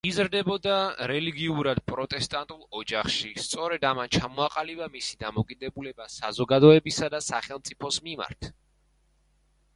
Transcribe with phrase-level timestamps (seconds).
[0.09, 0.75] იზრდებოდა
[1.11, 8.53] რელიგიურად პროტესტანტულ ოჯახში, სწორედ ამან ჩამოაყალიბა მისი დამოკიდებულება საზოგადოებისა და სახელმწიფოს მიმართ.